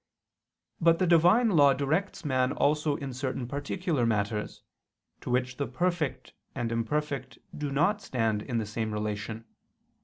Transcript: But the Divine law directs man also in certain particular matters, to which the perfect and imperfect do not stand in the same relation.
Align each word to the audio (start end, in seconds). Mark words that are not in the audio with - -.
But 0.79 0.97
the 0.97 1.05
Divine 1.05 1.49
law 1.51 1.75
directs 1.75 2.25
man 2.25 2.53
also 2.53 2.95
in 2.95 3.13
certain 3.13 3.47
particular 3.47 4.03
matters, 4.03 4.63
to 5.19 5.29
which 5.29 5.57
the 5.57 5.67
perfect 5.67 6.33
and 6.55 6.71
imperfect 6.71 7.37
do 7.55 7.69
not 7.71 8.01
stand 8.01 8.41
in 8.41 8.57
the 8.57 8.65
same 8.65 8.93
relation. 8.93 9.45